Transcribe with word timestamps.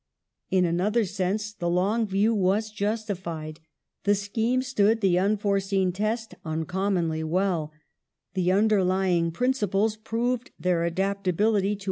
In 0.49 0.65
another 0.65 1.05
sense 1.05 1.53
the 1.53 1.69
long 1.69 2.07
view 2.07 2.33
was 2.33 2.71
justified; 2.71 3.59
the 4.03 4.15
scheme 4.15 4.63
stood 4.63 4.99
the 4.99 5.19
unforeseen 5.19 5.91
test 5.91 6.33
uncom 6.43 6.93
monly 6.95 7.23
well; 7.23 7.71
the 8.33 8.51
underlying 8.51 9.29
principles 9.29 9.97
proved 9.97 10.49
their 10.59 10.85
adaptability 10.85 11.67
to 11.67 11.69
1 11.69 11.73
Argyll, 11.73 11.77
i. 11.77 11.79